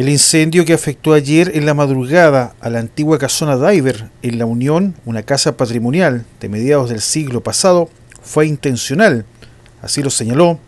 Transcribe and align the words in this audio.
El 0.00 0.08
incendio 0.08 0.64
que 0.64 0.72
afectó 0.72 1.12
ayer 1.12 1.54
en 1.54 1.66
la 1.66 1.74
madrugada 1.74 2.54
a 2.62 2.70
la 2.70 2.78
antigua 2.78 3.18
casona 3.18 3.58
Diver 3.58 4.08
en 4.22 4.38
La 4.38 4.46
Unión, 4.46 4.94
una 5.04 5.24
casa 5.24 5.58
patrimonial 5.58 6.24
de 6.40 6.48
mediados 6.48 6.88
del 6.88 7.02
siglo 7.02 7.42
pasado, 7.42 7.90
fue 8.22 8.46
intencional, 8.46 9.26
así 9.82 10.02
lo 10.02 10.08
señaló 10.08 10.58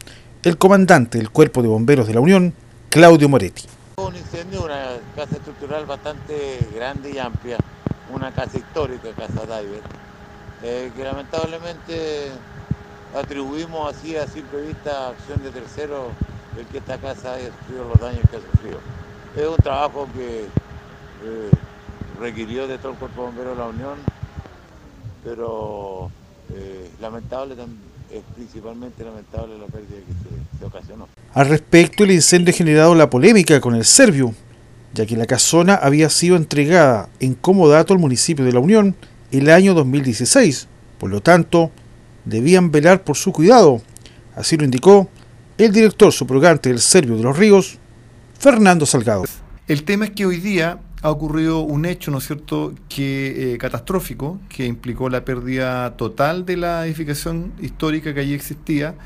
el 0.42 0.58
comandante 0.58 1.16
del 1.16 1.30
Cuerpo 1.30 1.62
de 1.62 1.68
Bomberos 1.68 2.06
de 2.06 2.12
La 2.12 2.20
Unión, 2.20 2.52
Claudio 2.90 3.30
Moretti. 3.30 3.62
Un 3.96 4.14
incendio, 4.16 4.66
una 4.66 4.98
casa 5.16 5.36
estructural 5.36 5.86
bastante 5.86 6.58
grande 6.74 7.12
y 7.12 7.18
amplia, 7.18 7.56
una 8.14 8.32
casa 8.32 8.58
histórica, 8.58 9.08
Casa 9.16 9.46
Diver, 9.46 9.80
eh, 10.62 10.92
que 10.94 11.04
lamentablemente 11.04 12.28
atribuimos 13.16 13.96
así 13.96 14.14
a 14.14 14.26
simple 14.26 14.60
vista 14.60 15.08
acción 15.08 15.42
de 15.42 15.48
tercero 15.52 16.10
el 16.58 16.66
que 16.66 16.76
esta 16.76 16.98
casa 16.98 17.32
haya 17.32 17.48
sufrido 17.60 17.88
los 17.88 17.98
daños 17.98 18.20
que 18.30 18.36
ha 18.36 18.40
sufrido. 18.40 19.01
Es 19.36 19.46
un 19.46 19.56
trabajo 19.56 20.06
que 20.14 20.40
eh, 20.42 21.50
requirió 22.20 22.66
de 22.66 22.76
todo 22.76 22.92
el 22.92 22.98
Cuerpo 22.98 23.22
Bombero 23.22 23.50
de 23.50 23.56
la 23.56 23.66
Unión, 23.66 23.94
pero 25.24 26.10
eh, 26.54 26.90
lamentable 27.00 27.54
es 28.12 28.22
principalmente 28.34 29.02
lamentable 29.02 29.58
la 29.58 29.66
pérdida 29.66 30.00
que 30.06 30.58
se, 30.58 30.64
ocasionó. 30.66 31.08
Al 31.32 31.48
respecto, 31.48 32.04
el 32.04 32.10
incendio 32.10 32.52
ha 32.52 32.56
generado 32.56 32.94
la 32.94 33.08
polémica 33.08 33.58
con 33.60 33.74
el 33.74 33.86
Servio, 33.86 34.34
ya 34.92 35.06
que 35.06 35.16
la 35.16 35.24
casona 35.24 35.76
había 35.76 36.10
sido 36.10 36.36
entregada 36.36 37.08
en 37.18 37.34
comodato 37.34 37.94
al 37.94 37.98
municipio 37.98 38.44
de 38.44 38.52
La 38.52 38.60
Unión 38.60 38.94
el 39.30 39.48
año 39.48 39.72
2016. 39.72 40.68
Por 40.98 41.08
lo 41.08 41.22
tanto, 41.22 41.70
debían 42.26 42.70
velar 42.70 43.02
por 43.02 43.16
su 43.16 43.32
cuidado. 43.32 43.80
Así 44.36 44.58
lo 44.58 44.64
indicó 44.64 45.08
el 45.56 45.72
director 45.72 46.12
subrogante 46.12 46.68
del 46.68 46.80
Servio 46.80 47.16
de 47.16 47.22
los 47.22 47.38
Ríos, 47.38 47.78
Fernando 48.42 48.86
Salgado. 48.86 49.22
El 49.68 49.84
tema 49.84 50.06
es 50.06 50.10
que 50.10 50.26
hoy 50.26 50.38
día 50.38 50.80
ha 51.00 51.10
ocurrido 51.12 51.60
un 51.60 51.84
hecho, 51.84 52.10
¿no 52.10 52.18
es 52.18 52.26
cierto?, 52.26 52.74
que 52.88 53.54
eh, 53.54 53.56
catastrófico, 53.58 54.40
que 54.48 54.66
implicó 54.66 55.08
la 55.08 55.24
pérdida 55.24 55.96
total 55.96 56.44
de 56.44 56.56
la 56.56 56.84
edificación 56.84 57.52
histórica 57.60 58.12
que 58.12 58.18
allí 58.18 58.34
existía, 58.34 58.96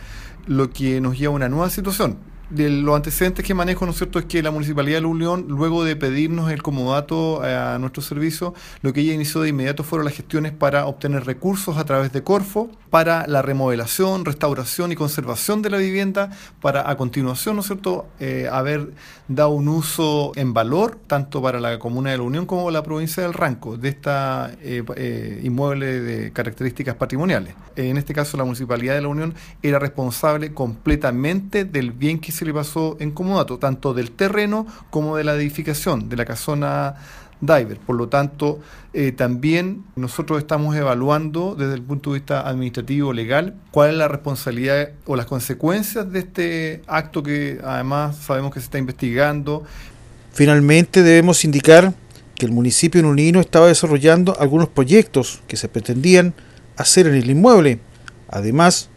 lo 0.47 0.71
que 0.71 1.03
nos 1.03 1.19
lleva 1.19 1.35
a 1.35 1.37
una 1.37 1.51
nueva 1.51 1.69
situación 1.69 2.17
de 2.51 2.71
los 2.71 2.95
antecedentes 2.95 3.45
que 3.45 3.55
manejo, 3.55 3.85
¿no 3.87 3.93
es 3.93 3.99
cierto?, 3.99 4.19
es 4.19 4.25
que 4.27 4.43
la 4.43 4.51
Municipalidad 4.51 4.99
de 4.99 5.03
La 5.03 5.09
Unión, 5.09 5.47
luego 5.49 5.85
de 5.85 5.97
pedirnos 5.97 6.51
el 6.51 6.63
comodato 6.63 7.43
a 7.43 7.79
nuestro 7.79 8.03
servicio, 8.03 8.55
lo 8.83 8.93
que 8.93 9.01
ella 9.01 9.15
inició 9.15 9.41
de 9.41 9.49
inmediato 9.49 9.83
fueron 9.83 10.05
las 10.05 10.15
gestiones 10.15 10.53
para 10.53 10.87
obtener 10.87 11.25
recursos 11.25 11.77
a 11.77 11.85
través 11.85 12.13
de 12.13 12.23
Corfo 12.23 12.71
para 12.91 13.27
la 13.27 13.43
remodelación, 13.43 14.25
restauración 14.25 14.93
y 14.93 14.95
conservación 14.95 15.61
de 15.63 15.71
la 15.71 15.79
vivienda, 15.79 16.31
para 16.61 16.89
a 16.89 16.97
continuación, 16.97 17.57
¿no 17.57 17.63
es 17.63 17.67
cierto?, 17.67 18.07
eh, 18.21 18.49
haber 18.51 18.93
dado 19.29 19.51
un 19.51 19.69
uso 19.69 20.33
en 20.37 20.55
valor, 20.55 20.99
tanto 21.07 21.43
para 21.43 21.59
la 21.59 21.79
Comuna 21.79 22.11
de 22.11 22.19
La 22.19 22.23
Unión 22.23 22.47
como 22.47 22.71
la 22.71 22.83
provincia 22.83 23.23
del 23.23 23.33
Ranco, 23.33 23.77
de 23.77 23.89
esta 23.89 24.53
eh, 24.63 24.85
eh, 24.97 25.41
inmueble 25.43 26.01
de 26.01 26.33
características 26.33 26.95
patrimoniales. 26.95 27.55
En 27.75 27.97
este 27.97 28.15
caso, 28.15 28.37
la 28.37 28.45
Municipalidad 28.45 28.95
de 28.95 29.03
La 29.03 29.09
Unión 29.09 29.35
era 29.63 29.79
responsable 29.79 30.55
completamente 30.55 31.65
del 31.65 31.91
bien 31.91 32.21
que 32.21 32.33
se 32.37 32.45
le 32.45 32.53
pasó 32.53 32.97
en 33.01 33.11
comodato, 33.11 33.59
tanto 33.59 33.95
del 33.95 34.13
terreno 34.13 34.67
como 34.91 35.17
de 35.17 35.25
la 35.25 35.35
edificación, 35.35 36.09
de 36.09 36.17
la 36.17 36.25
casona 36.25 36.95
Diver. 37.41 37.79
Por 37.79 37.97
lo 37.97 38.09
tanto, 38.09 38.61
eh, 38.95 39.13
también 39.13 39.85
nosotros 39.95 40.39
estamos 40.39 40.75
evaluando 40.75 41.55
desde 41.55 41.75
el 41.75 41.83
punto 41.83 42.13
de 42.13 42.21
vista 42.21 42.49
administrativo 42.49 43.13
legal 43.13 43.57
cuál 43.71 43.91
es 43.91 43.97
la 43.97 44.09
responsabilidad 44.09 44.91
o 45.05 45.17
las 45.17 45.27
consecuencias 45.27 46.11
de 46.11 46.19
este 46.21 46.83
acto 46.87 47.23
que 47.23 47.61
además 47.63 48.17
sabemos 48.17 48.53
que 48.55 48.61
se 48.61 48.65
está 48.65 48.79
investigando. 48.79 49.65
Finalmente 50.33 51.03
debemos 51.03 51.45
indicar 51.45 51.93
que 52.35 52.47
el 52.47 52.53
municipio 52.53 53.03
nunino 53.03 53.41
estaba 53.41 53.67
desarrollando 53.67 54.39
algunos 54.39 54.69
proyectos 54.69 55.43
que 55.47 55.57
se 55.57 55.69
pretendían 55.69 56.35
hacer 56.77 57.07
en 57.07 57.15
el 57.15 57.31
inmueble. 57.31 57.81
Además, 58.29 58.91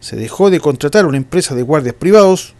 se 0.00 0.16
dejó 0.16 0.50
de 0.50 0.60
contratar 0.60 1.06
una 1.06 1.16
empresa 1.16 1.54
de 1.54 1.62
guardias 1.62 1.94
privados 1.94 2.54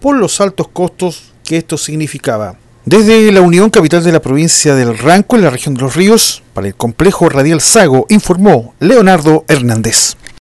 por 0.00 0.16
los 0.16 0.40
altos 0.40 0.68
costos 0.68 1.32
que 1.44 1.56
esto 1.56 1.78
significaba. 1.78 2.56
Desde 2.84 3.30
la 3.32 3.42
Unión 3.42 3.68
Capital 3.68 4.02
de 4.02 4.12
la 4.12 4.22
provincia 4.22 4.74
del 4.74 4.96
Ranco, 4.96 5.36
en 5.36 5.42
la 5.42 5.50
región 5.50 5.74
de 5.74 5.82
los 5.82 5.94
Ríos, 5.94 6.42
para 6.54 6.68
el 6.68 6.74
complejo 6.74 7.28
radial 7.28 7.60
Sago, 7.60 8.06
informó 8.08 8.74
Leonardo 8.80 9.44
Hernández. 9.46 10.16